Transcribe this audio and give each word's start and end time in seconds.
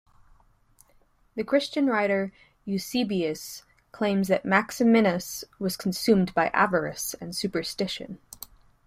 The 1.35 1.43
Christian 1.43 1.85
writer 1.85 2.31
Eusebius 2.65 3.61
claims 3.91 4.29
that 4.29 4.43
Maximinus 4.43 5.43
was 5.59 5.77
consumed 5.77 6.33
by 6.33 6.47
avarice 6.55 7.13
and 7.21 7.35
superstition. 7.35 8.17